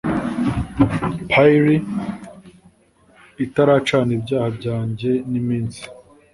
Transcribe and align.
pyre 1.29 1.75
itaracana 3.45 4.11
ibyaha 4.17 4.49
byanjye 4.57 5.09
niminsi, 5.31 5.83